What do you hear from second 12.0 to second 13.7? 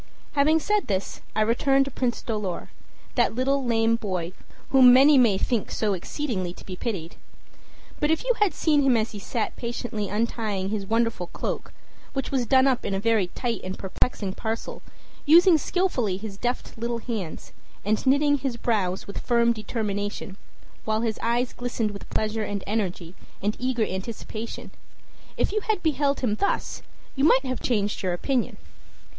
which was done up in a very tight